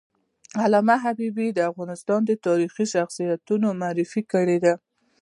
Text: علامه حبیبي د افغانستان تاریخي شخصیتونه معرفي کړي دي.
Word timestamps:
علامه 0.63 0.95
حبیبي 1.05 1.47
د 1.53 1.59
افغانستان 1.71 2.19
تاریخي 2.47 2.85
شخصیتونه 2.93 3.67
معرفي 3.81 4.21
کړي 4.33 4.57
دي. 4.63 4.73